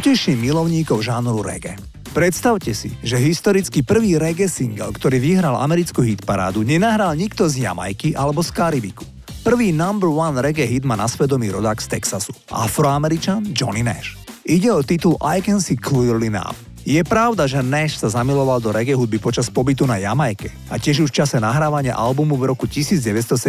Poteším 0.06 0.38
milovníkov 0.38 1.02
žánru 1.02 1.42
reggae. 1.42 1.82
Predstavte 2.14 2.78
si, 2.78 2.94
že 3.02 3.18
historicky 3.18 3.82
prvý 3.82 4.22
reggae 4.22 4.46
single, 4.46 4.94
ktorý 4.94 5.18
vyhral 5.18 5.58
americkú 5.58 6.06
hitparádu, 6.06 6.62
nenahral 6.62 7.18
nikto 7.18 7.50
z 7.50 7.66
Jamajky 7.66 8.14
alebo 8.14 8.46
z 8.46 8.54
Karibiku. 8.54 9.02
Prvý 9.42 9.74
number 9.74 10.06
one 10.06 10.38
reggae 10.46 10.70
hit 10.70 10.86
má 10.86 10.94
na 10.94 11.10
svedomí 11.10 11.50
rodák 11.50 11.82
z 11.82 11.98
Texasu, 11.98 12.38
afroameričan 12.54 13.50
Johnny 13.50 13.82
Nash. 13.82 14.14
Ide 14.46 14.70
o 14.78 14.86
titul 14.86 15.18
I 15.26 15.42
Can 15.42 15.58
See 15.58 15.74
Clearly 15.74 16.30
Now. 16.30 16.54
Je 16.86 17.02
pravda, 17.02 17.50
že 17.50 17.66
Nash 17.66 17.98
sa 17.98 18.06
zamiloval 18.06 18.62
do 18.62 18.70
reggae 18.70 18.94
hudby 18.94 19.18
počas 19.18 19.50
pobytu 19.50 19.90
na 19.90 19.98
Jamajke 19.98 20.54
a 20.70 20.78
tiež 20.78 21.02
už 21.02 21.10
v 21.10 21.18
čase 21.26 21.42
nahrávania 21.42 21.98
albumu 21.98 22.38
v 22.38 22.54
roku 22.54 22.70
1972 22.70 23.42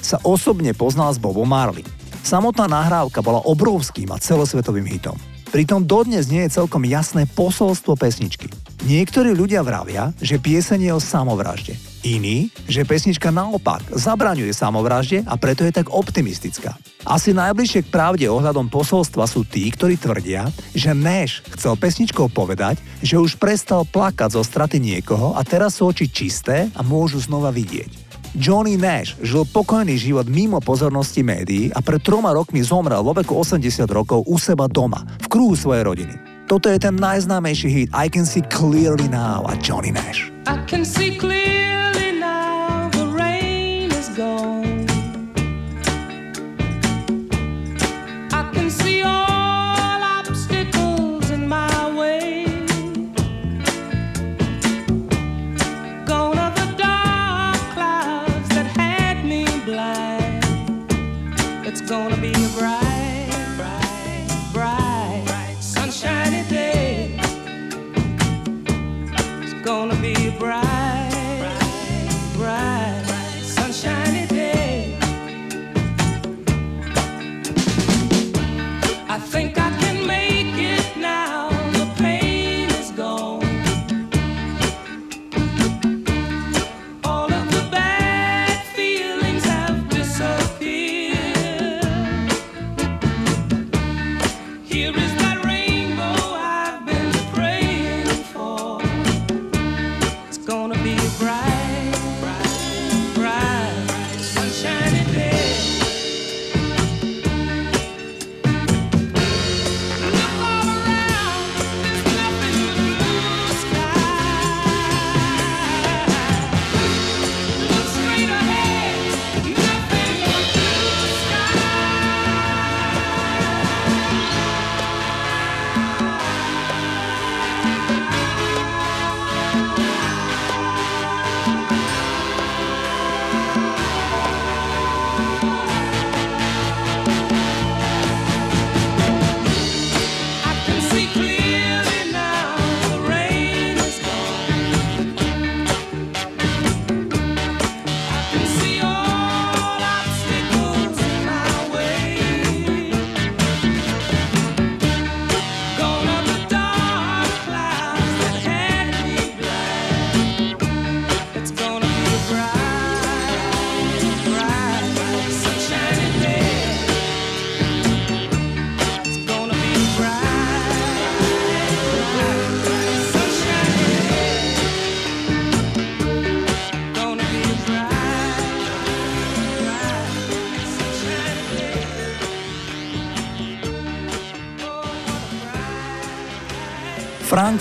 sa 0.00 0.16
osobne 0.24 0.72
poznal 0.72 1.12
s 1.12 1.20
Bobom 1.20 1.44
Marley. 1.44 1.84
Samotná 2.24 2.64
nahrávka 2.64 3.20
bola 3.20 3.44
obrovským 3.44 4.08
a 4.08 4.16
celosvetovým 4.16 4.88
hitom. 4.96 5.20
Pritom 5.48 5.80
dodnes 5.80 6.28
nie 6.28 6.44
je 6.44 6.60
celkom 6.60 6.84
jasné 6.84 7.24
posolstvo 7.24 7.96
pesničky. 7.96 8.52
Niektorí 8.84 9.32
ľudia 9.32 9.64
vravia, 9.64 10.12
že 10.20 10.36
pieseň 10.36 10.80
je 10.86 10.92
o 10.92 11.00
samovražde. 11.00 11.74
Iní, 12.04 12.52
že 12.68 12.86
pesnička 12.86 13.32
naopak 13.32 13.82
zabraňuje 13.90 14.54
samovražde 14.54 15.24
a 15.24 15.34
preto 15.40 15.64
je 15.64 15.72
tak 15.72 15.88
optimistická. 15.88 16.76
Asi 17.02 17.32
najbližšie 17.32 17.88
k 17.88 17.92
pravde 17.92 18.28
ohľadom 18.28 18.68
posolstva 18.68 19.24
sú 19.24 19.42
tí, 19.48 19.66
ktorí 19.72 19.96
tvrdia, 19.96 20.52
že 20.76 20.92
Nash 20.92 21.40
chcel 21.56 21.74
pesničkou 21.74 22.28
povedať, 22.28 22.78
že 23.00 23.16
už 23.16 23.40
prestal 23.40 23.88
plakať 23.88 24.36
zo 24.36 24.42
straty 24.44 24.78
niekoho 24.78 25.32
a 25.34 25.42
teraz 25.42 25.80
sú 25.80 25.90
oči 25.90 26.06
čisté 26.12 26.68
a 26.76 26.84
môžu 26.84 27.18
znova 27.18 27.48
vidieť. 27.50 28.07
Johnny 28.36 28.76
Nash 28.76 29.16
žil 29.24 29.48
pokojný 29.48 29.96
život 29.96 30.28
mimo 30.28 30.60
pozornosti 30.60 31.24
médií 31.24 31.72
a 31.72 31.80
pred 31.80 32.02
troma 32.04 32.34
rokmi 32.36 32.60
zomrel 32.60 33.00
vo 33.00 33.16
veku 33.16 33.32
80 33.32 33.88
rokov 33.88 34.26
u 34.28 34.36
seba 34.36 34.68
doma, 34.68 35.06
v 35.24 35.26
kruhu 35.32 35.56
svojej 35.56 35.86
rodiny. 35.86 36.14
Toto 36.48 36.68
je 36.68 36.80
ten 36.80 36.96
najznámejší 36.96 37.68
hit 37.68 37.88
I 37.92 38.08
Can 38.08 38.24
See 38.24 38.44
Clearly 38.48 39.08
Now 39.08 39.44
a 39.48 39.56
Johnny 39.60 39.92
Nash. 39.92 40.32
I 40.48 40.60
can 40.64 40.84
see 40.84 41.16
clearly 41.16 41.87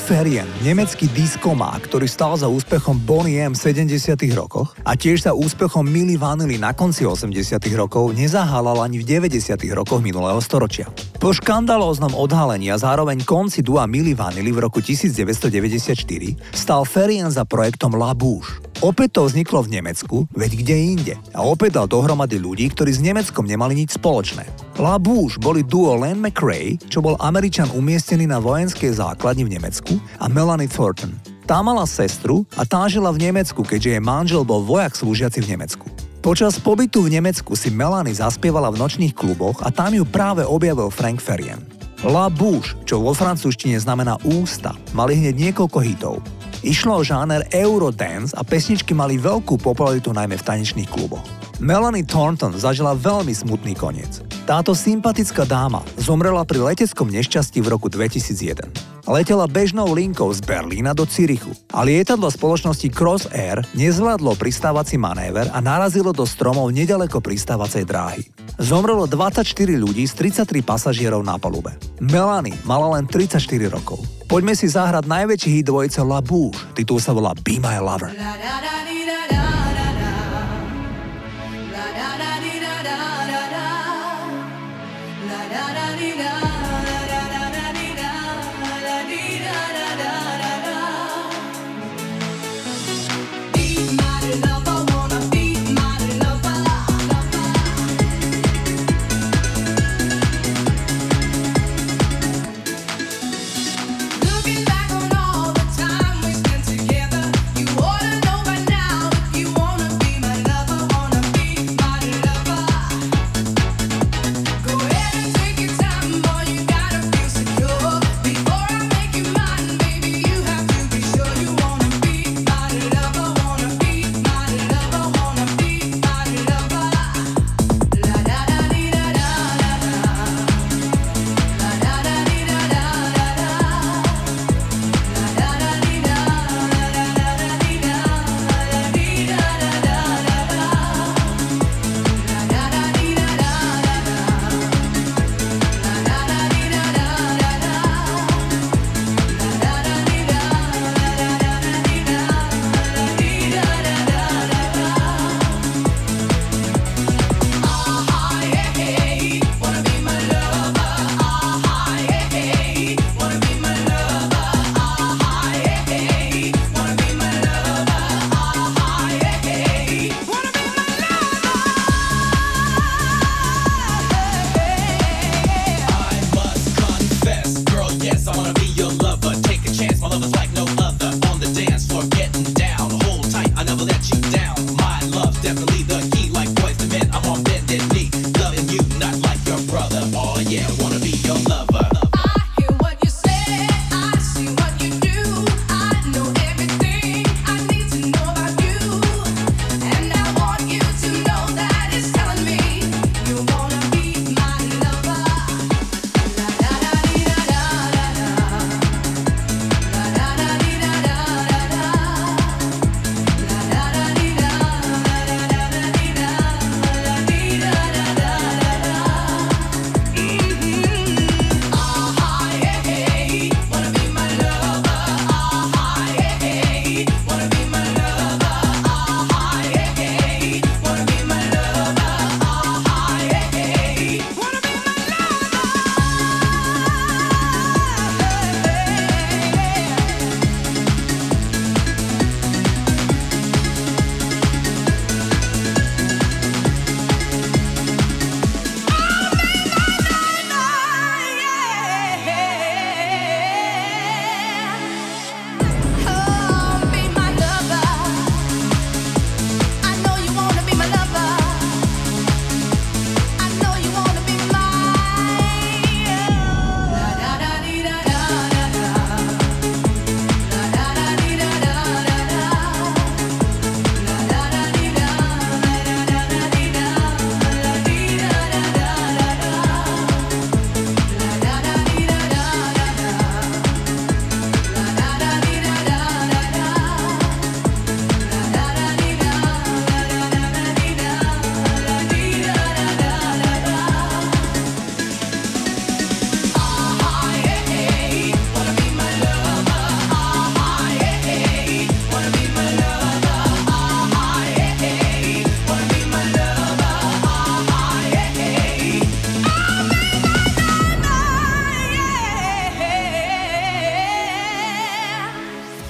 Ferien, 0.07 0.47
nemecký 0.63 1.11
diskomák, 1.11 1.91
ktorý 1.91 2.07
stal 2.07 2.39
za 2.39 2.47
úspechom 2.47 2.95
Bonnie 3.03 3.43
M 3.43 3.51
v 3.51 3.59
70 3.59 4.15
rokoch 4.39 4.71
a 4.87 4.95
tiež 4.95 5.27
za 5.27 5.35
úspechom 5.35 5.83
Milli 5.83 6.15
Vanilli 6.15 6.55
na 6.55 6.71
konci 6.71 7.03
80 7.03 7.59
rokov, 7.75 8.15
nezahálal 8.15 8.87
ani 8.87 9.03
v 9.03 9.19
90 9.19 9.59
rokoch 9.75 9.99
minulého 9.99 10.39
storočia. 10.39 10.87
Po 11.19 11.35
škandalóznom 11.35 12.15
odhalení 12.15 12.71
a 12.71 12.79
zároveň 12.79 13.27
konci 13.27 13.59
dua 13.59 13.83
Milli 13.83 14.15
Vanilli 14.15 14.55
v 14.55 14.63
roku 14.63 14.79
1994 14.79 15.99
stal 16.55 16.87
Ferien 16.87 17.27
za 17.27 17.43
projektom 17.43 17.99
La 17.99 18.15
Bouche. 18.15 18.63
Opäť 18.79 19.19
to 19.19 19.21
vzniklo 19.27 19.59
v 19.67 19.75
Nemecku, 19.75 20.23
veď 20.31 20.51
kde 20.55 20.75
inde. 20.87 21.13
A 21.35 21.43
opäť 21.43 21.83
dal 21.83 21.91
dohromady 21.91 22.39
ľudí, 22.39 22.71
ktorí 22.71 22.95
s 22.95 23.03
Nemeckom 23.03 23.43
nemali 23.43 23.75
nič 23.83 23.99
spoločné. 23.99 24.66
La 24.77 25.01
Bouche 25.01 25.41
boli 25.41 25.65
duo 25.65 25.97
Len 25.97 26.21
McRae, 26.21 26.77
čo 26.85 27.01
bol 27.01 27.17
Američan 27.17 27.65
umiestnený 27.73 28.29
na 28.29 28.37
vojenskej 28.37 29.01
základni 29.01 29.41
v 29.41 29.57
Nemecku, 29.57 29.97
a 30.21 30.29
Melanie 30.29 30.69
Thornton. 30.69 31.17
Tá 31.49 31.65
mala 31.65 31.81
sestru 31.89 32.45
a 32.53 32.61
tá 32.61 32.85
žila 32.85 33.09
v 33.09 33.25
Nemecku, 33.25 33.65
keďže 33.65 33.97
jej 33.97 34.03
manžel 34.05 34.45
bol 34.45 34.61
vojak 34.61 34.93
slúžiaci 34.93 35.41
v 35.41 35.57
Nemecku. 35.57 35.89
Počas 36.21 36.61
pobytu 36.61 37.01
v 37.01 37.17
Nemecku 37.17 37.57
si 37.57 37.73
Melanie 37.73 38.13
zaspievala 38.13 38.69
v 38.69 38.77
nočných 38.77 39.17
kluboch 39.17 39.65
a 39.65 39.73
tam 39.73 39.97
ju 39.97 40.05
práve 40.05 40.45
objavil 40.45 40.93
Frank 40.93 41.25
Ferien. 41.25 41.57
La 42.05 42.29
Bouche, 42.29 42.77
čo 42.85 43.01
vo 43.01 43.17
francúzštine 43.17 43.81
znamená 43.81 44.21
ústa, 44.29 44.77
mali 44.93 45.17
hneď 45.17 45.41
niekoľko 45.41 45.79
hitov. 45.81 46.21
Išlo 46.61 47.01
o 47.01 47.05
žáner 47.05 47.49
Eurodance 47.49 48.37
a 48.37 48.45
pesničky 48.45 48.93
mali 48.93 49.17
veľkú 49.17 49.57
popularitu 49.57 50.13
najmä 50.13 50.37
v 50.37 50.45
tanečných 50.45 50.93
kluboch. 50.93 51.25
Melanie 51.57 52.05
Thornton 52.05 52.53
zažila 52.53 52.93
veľmi 52.93 53.33
smutný 53.33 53.73
koniec. 53.73 54.36
Táto 54.47 54.71
sympatická 54.71 55.43
dáma 55.43 55.83
zomrela 55.99 56.39
pri 56.47 56.71
leteckom 56.71 57.11
nešťastí 57.11 57.59
v 57.59 57.67
roku 57.67 57.91
2001. 57.91 59.03
Letela 59.03 59.43
bežnou 59.43 59.91
linkou 59.91 60.31
z 60.31 60.39
Berlína 60.39 60.95
do 60.95 61.03
Cirichu 61.03 61.51
a 61.75 61.83
lietadlo 61.83 62.31
spoločnosti 62.31 62.87
Cross 62.87 63.27
Air 63.35 63.67
nezvládlo 63.75 64.39
pristávací 64.39 64.95
manéver 64.95 65.51
a 65.51 65.59
narazilo 65.59 66.15
do 66.15 66.23
stromov 66.23 66.71
nedaleko 66.71 67.19
pristávacej 67.19 67.83
dráhy. 67.83 68.23
Zomrelo 68.55 69.03
24 69.03 69.43
ľudí 69.75 70.07
z 70.07 70.15
33 70.15 70.63
pasažierov 70.63 71.27
na 71.27 71.35
palube. 71.35 71.75
Melanie 71.99 72.55
mala 72.63 72.95
len 72.95 73.03
34 73.03 73.43
rokov. 73.67 73.99
Poďme 74.31 74.55
si 74.55 74.71
zahrať 74.71 75.11
najväčší 75.11 75.59
hit 75.59 75.67
dvojice 75.67 75.99
La 76.07 76.23
Bouche. 76.23 76.63
Titul 76.71 77.03
sa 77.03 77.11
volá 77.11 77.35
Be 77.35 77.59
My 77.59 77.83
Lover. 77.83 78.15
La, 78.15 78.39
la, 78.39 78.55
la, 78.63 78.96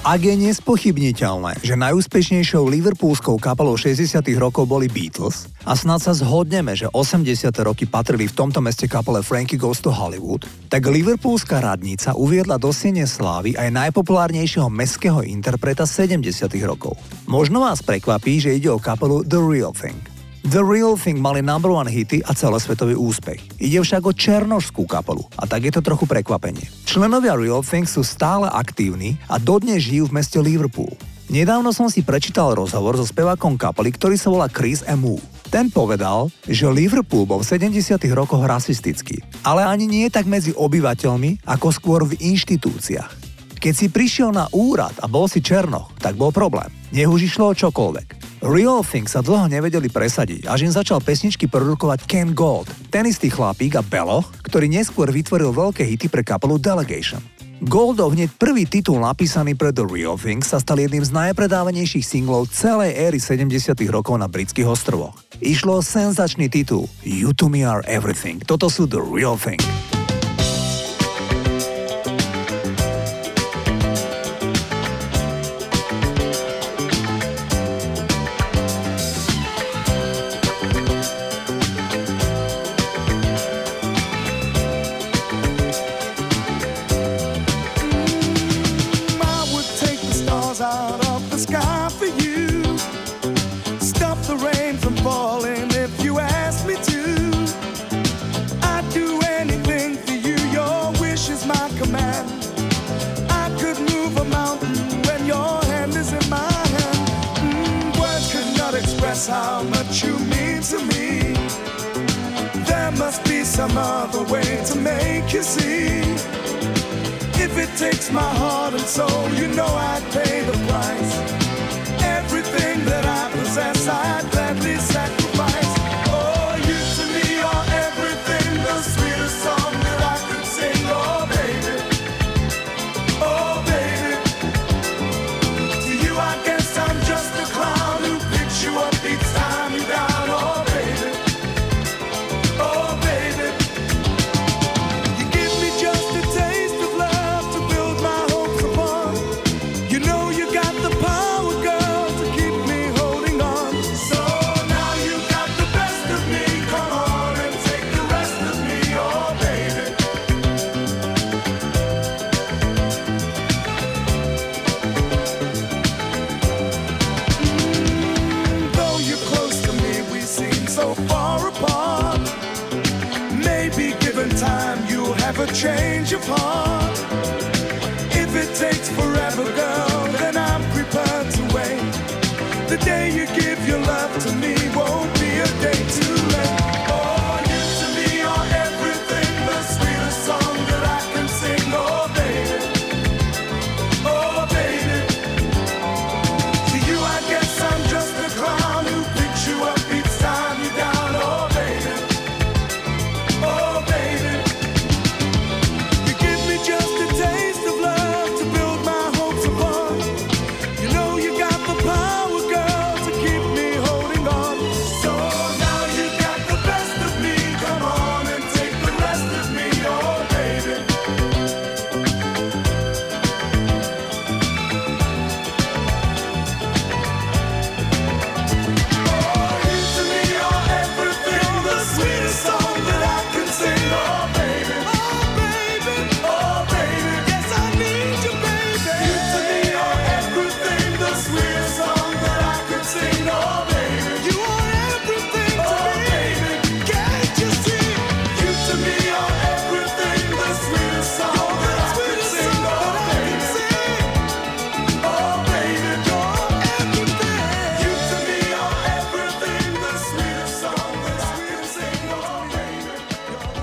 Ak 0.08 0.24
je 0.24 0.32
nespochybniteľné, 0.40 1.60
že 1.60 1.76
najúspešnejšou 1.76 2.64
liverpoolskou 2.64 3.36
kapelou 3.36 3.76
60. 3.76 4.24
rokov 4.40 4.64
boli 4.64 4.88
Beatles 4.88 5.52
a 5.68 5.76
snad 5.76 6.00
sa 6.00 6.16
zhodneme, 6.16 6.72
že 6.72 6.88
80. 6.88 7.28
roky 7.60 7.84
patrili 7.84 8.24
v 8.24 8.32
tomto 8.32 8.64
meste 8.64 8.88
kapele 8.88 9.20
Frankie 9.20 9.60
Goes 9.60 9.84
to 9.84 9.92
Hollywood, 9.92 10.48
tak 10.72 10.88
liverpoolská 10.88 11.60
radnica 11.60 12.16
uviedla 12.16 12.56
do 12.56 12.72
siene 12.72 13.04
slávy 13.04 13.52
aj 13.52 13.68
najpopulárnejšieho 13.68 14.72
mestského 14.72 15.20
interpreta 15.28 15.84
70. 15.84 16.24
rokov. 16.64 16.96
Možno 17.28 17.68
vás 17.68 17.84
prekvapí, 17.84 18.40
že 18.40 18.56
ide 18.56 18.72
o 18.72 18.80
kapelu 18.80 19.28
The 19.28 19.36
Real 19.44 19.76
Thing. 19.76 20.17
The 20.48 20.64
Real 20.64 20.96
Thing 20.96 21.20
mali 21.20 21.44
number 21.44 21.68
one 21.68 21.84
hity 21.84 22.24
a 22.24 22.32
celosvetový 22.32 22.96
úspech. 22.96 23.60
Ide 23.60 23.84
však 23.84 24.00
o 24.00 24.16
černožskú 24.16 24.88
kapelu 24.88 25.20
a 25.36 25.44
tak 25.44 25.68
je 25.68 25.72
to 25.76 25.84
trochu 25.84 26.08
prekvapenie. 26.08 26.64
Členovia 26.88 27.36
Real 27.36 27.60
Thing 27.60 27.84
sú 27.84 28.00
stále 28.00 28.48
aktívni 28.48 29.20
a 29.28 29.36
dodnes 29.36 29.84
žijú 29.84 30.08
v 30.08 30.16
meste 30.16 30.40
Liverpool. 30.40 30.88
Nedávno 31.28 31.68
som 31.76 31.92
si 31.92 32.00
prečítal 32.00 32.56
rozhovor 32.56 32.96
so 32.96 33.04
spevákom 33.04 33.60
kapely, 33.60 33.92
ktorý 33.92 34.16
sa 34.16 34.32
volá 34.32 34.48
Chris 34.48 34.80
Emu. 34.88 35.20
Ten 35.52 35.68
povedal, 35.68 36.32
že 36.48 36.64
Liverpool 36.64 37.28
bol 37.28 37.44
v 37.44 37.68
70. 37.68 38.00
rokoch 38.16 38.40
rasistický, 38.40 39.20
ale 39.44 39.68
ani 39.68 39.84
nie 39.84 40.08
tak 40.08 40.24
medzi 40.24 40.56
obyvateľmi, 40.56 41.44
ako 41.44 41.68
skôr 41.76 42.08
v 42.08 42.16
inštitúciách. 42.24 43.12
Keď 43.60 43.74
si 43.76 43.92
prišiel 43.92 44.32
na 44.32 44.48
úrad 44.56 44.96
a 45.04 45.12
bol 45.12 45.28
si 45.28 45.44
černoch, 45.44 45.92
tak 46.00 46.16
bol 46.16 46.32
problém. 46.32 46.72
Nech 46.88 47.04
už 47.04 47.28
išlo 47.28 47.52
o 47.52 47.58
čokoľvek. 47.58 48.27
Real 48.38 48.86
Thing 48.86 49.10
sa 49.10 49.18
dlho 49.18 49.50
nevedeli 49.50 49.90
presadiť, 49.90 50.46
až 50.46 50.62
im 50.62 50.70
začal 50.70 51.02
pesničky 51.02 51.50
produkovať 51.50 52.06
Ken 52.06 52.30
Gold, 52.30 52.70
ten 52.86 53.02
istý 53.02 53.34
chlapík 53.34 53.74
a 53.74 53.82
Beloch, 53.82 54.30
ktorý 54.46 54.70
neskôr 54.70 55.10
vytvoril 55.10 55.50
veľké 55.50 55.82
hity 55.82 56.06
pre 56.06 56.22
kapelu 56.22 56.54
Delegation. 56.54 57.18
Goldov 57.58 58.14
hneď 58.14 58.30
prvý 58.38 58.62
titul 58.70 59.02
napísaný 59.02 59.58
pre 59.58 59.74
The 59.74 59.82
Real 59.82 60.14
Thing 60.14 60.46
sa 60.46 60.62
stal 60.62 60.78
jedným 60.78 61.02
z 61.02 61.10
najpredávanejších 61.10 62.06
singlov 62.06 62.46
celej 62.54 62.94
éry 62.94 63.18
70 63.18 63.74
rokov 63.90 64.14
na 64.14 64.30
britských 64.30 64.70
ostrovoch. 64.70 65.18
Išlo 65.42 65.82
o 65.82 65.82
senzačný 65.82 66.46
titul 66.46 66.86
You 67.02 67.34
to 67.34 67.50
me 67.50 67.66
are 67.66 67.82
everything. 67.90 68.38
Toto 68.46 68.70
sú 68.70 68.86
The 68.86 69.02
Real 69.02 69.34
Thing. 69.34 69.58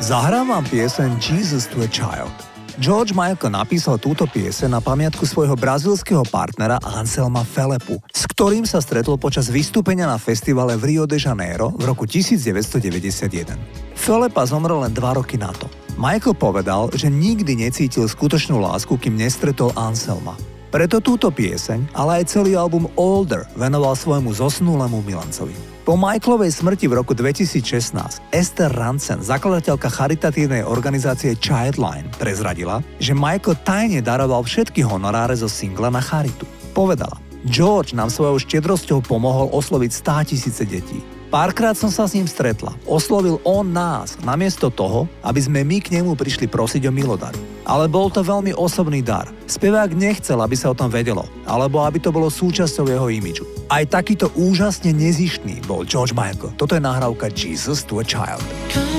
Zahrám 0.06 0.54
vám 0.54 0.62
pieseň 0.70 1.18
Jesus 1.18 1.66
to 1.66 1.82
a 1.82 1.90
Child. 1.90 2.30
George 2.78 3.18
Michael 3.18 3.58
napísal 3.58 3.98
túto 3.98 4.30
piese 4.30 4.70
na 4.70 4.78
pamiatku 4.78 5.26
svojho 5.26 5.58
brazilského 5.58 6.22
partnera 6.30 6.78
Anselma 6.86 7.42
Felepu, 7.42 7.98
s 8.14 8.30
ktorým 8.30 8.70
sa 8.70 8.86
stretol 8.86 9.18
počas 9.18 9.50
vystúpenia 9.50 10.06
na 10.06 10.22
festivale 10.22 10.78
v 10.78 10.94
Rio 10.94 11.10
de 11.10 11.18
Janeiro 11.18 11.74
v 11.74 11.90
roku 11.90 12.06
1991. 12.06 13.58
Felepa 13.98 14.46
zomrel 14.46 14.86
len 14.86 14.94
dva 14.94 15.18
roky 15.18 15.42
na 15.42 15.50
to. 15.58 15.66
Michael 15.98 16.38
povedal, 16.38 16.94
že 16.94 17.10
nikdy 17.10 17.66
necítil 17.66 18.06
skutočnú 18.06 18.62
lásku, 18.62 18.94
kým 19.02 19.18
nestretol 19.18 19.74
Anselma. 19.74 20.38
Preto 20.70 21.02
túto 21.02 21.34
pieseň, 21.34 21.98
ale 21.98 22.22
aj 22.22 22.30
celý 22.30 22.54
album 22.54 22.86
Older 22.94 23.50
venoval 23.58 23.98
svojmu 23.98 24.38
zosnulému 24.38 25.02
milancovi. 25.02 25.75
Po 25.86 25.94
Michaelovej 25.94 26.50
smrti 26.50 26.90
v 26.90 26.98
roku 26.98 27.14
2016 27.14 28.34
Esther 28.34 28.74
Ransen, 28.74 29.22
zakladateľka 29.22 29.86
charitatívnej 29.86 30.66
organizácie 30.66 31.38
Childline, 31.38 32.10
prezradila, 32.18 32.82
že 32.98 33.14
Michael 33.14 33.54
tajne 33.62 34.02
daroval 34.02 34.42
všetky 34.42 34.82
honoráre 34.82 35.38
zo 35.38 35.46
singla 35.46 35.94
na 35.94 36.02
charitu. 36.02 36.50
Povedala, 36.74 37.22
George 37.46 37.94
nám 37.94 38.10
svojou 38.10 38.42
štedrosťou 38.42 39.06
pomohol 39.06 39.54
osloviť 39.54 39.92
100 40.26 40.30
tisíce 40.34 40.66
detí. 40.66 41.06
Párkrát 41.36 41.76
som 41.76 41.92
sa 41.92 42.08
s 42.08 42.16
ním 42.16 42.32
stretla. 42.32 42.72
Oslovil 42.88 43.44
on 43.44 43.68
nás, 43.68 44.16
namiesto 44.24 44.72
toho, 44.72 45.04
aby 45.20 45.44
sme 45.44 45.68
my 45.68 45.84
k 45.84 46.00
nemu 46.00 46.16
prišli 46.16 46.48
prosiť 46.48 46.88
o 46.88 46.96
milodar. 46.96 47.36
Ale 47.68 47.92
bol 47.92 48.08
to 48.08 48.24
veľmi 48.24 48.56
osobný 48.56 49.04
dar. 49.04 49.28
Spevák 49.44 49.92
nechcel, 49.92 50.40
aby 50.40 50.56
sa 50.56 50.72
o 50.72 50.78
tom 50.80 50.88
vedelo, 50.88 51.28
alebo 51.44 51.84
aby 51.84 52.00
to 52.00 52.16
bolo 52.16 52.32
súčasťou 52.32 52.88
jeho 52.88 53.12
imidžu. 53.12 53.44
Aj 53.68 53.84
takýto 53.84 54.32
úžasne 54.40 54.96
nezištný 54.96 55.60
bol 55.68 55.84
George 55.84 56.16
Michael. 56.16 56.56
Toto 56.56 56.72
je 56.72 56.80
nahrávka 56.80 57.28
Jesus 57.28 57.84
to 57.84 58.00
a 58.00 58.06
Child. 58.08 58.40
Kindness 58.72 58.95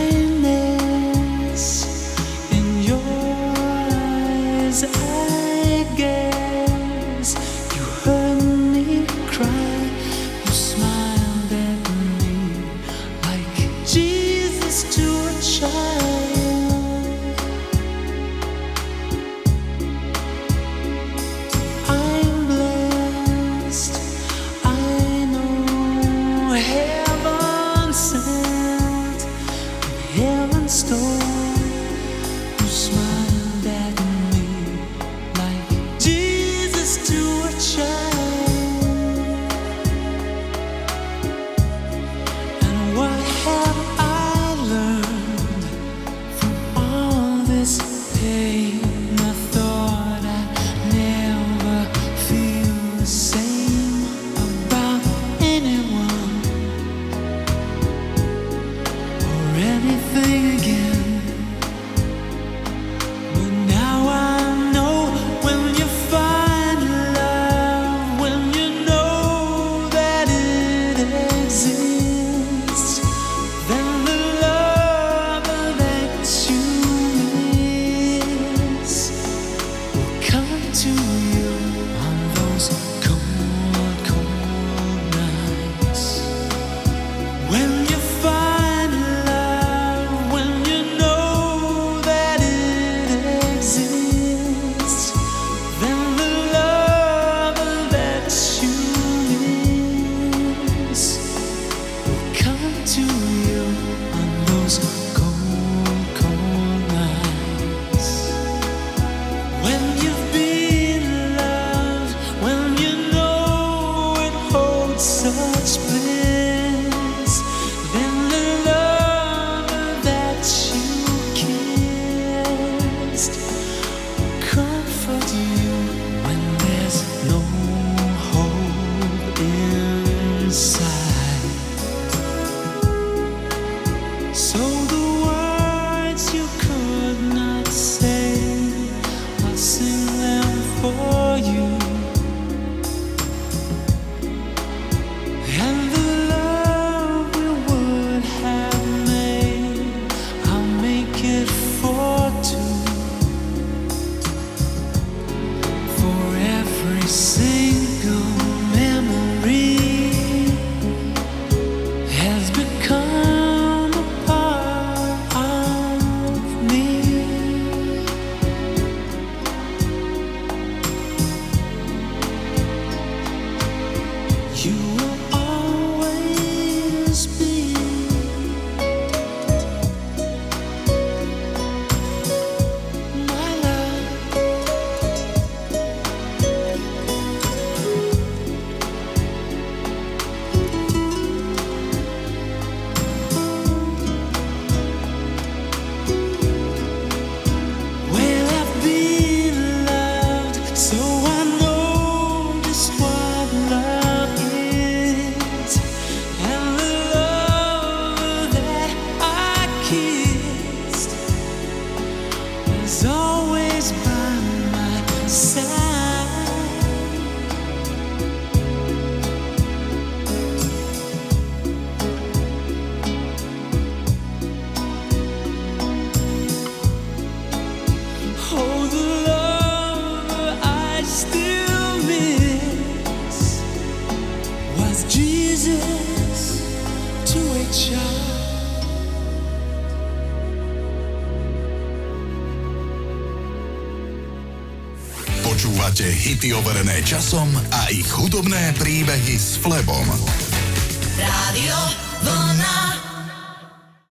časom 247.03 247.51
a 247.73 247.91
ich 247.91 248.07
hudobné 248.15 248.75
príbehy 248.79 249.35
s 249.35 249.59
Flebom. 249.59 250.36